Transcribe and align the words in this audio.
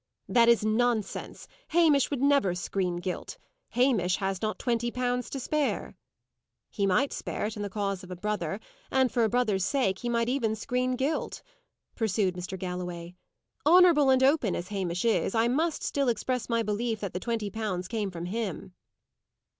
"That 0.27 0.49
is 0.49 0.65
nonsense. 0.65 1.47
Hamish 1.67 2.09
would 2.09 2.23
never 2.23 2.55
screen 2.55 2.95
guilt. 2.95 3.37
Hamish 3.69 4.15
has 4.15 4.41
not 4.41 4.57
twenty 4.57 4.89
pounds 4.89 5.29
to 5.29 5.39
spare." 5.39 5.95
"He 6.71 6.87
might 6.87 7.13
spare 7.13 7.45
it 7.45 7.55
in 7.55 7.61
the 7.61 7.69
cause 7.69 8.03
of 8.03 8.09
a 8.09 8.15
brother; 8.15 8.59
and 8.89 9.11
for 9.11 9.23
a 9.23 9.29
brother's 9.29 9.63
sake 9.63 9.99
he 9.99 10.09
might 10.09 10.27
even 10.27 10.55
screen 10.55 10.95
guilt," 10.95 11.43
pursued 11.93 12.33
Mr. 12.33 12.57
Galloway. 12.57 13.13
"Honourable 13.63 14.09
and 14.09 14.23
open 14.23 14.55
as 14.55 14.69
Hamish 14.69 15.05
is, 15.05 15.35
I 15.35 15.47
must 15.47 15.83
still 15.83 16.09
express 16.09 16.49
my 16.49 16.63
belief 16.63 16.99
that 17.01 17.13
the 17.13 17.19
twenty 17.19 17.51
pounds 17.51 17.87
came 17.87 18.09
from 18.09 18.25
him." 18.25 18.73